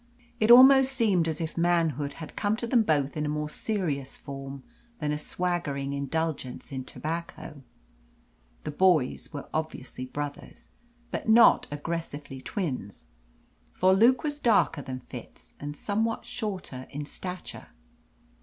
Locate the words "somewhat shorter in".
15.77-17.05